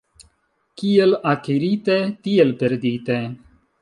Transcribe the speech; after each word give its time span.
Kiel 0.81 1.13
akirite, 1.33 1.99
tiel 2.29 2.55
perdite. 2.63 3.19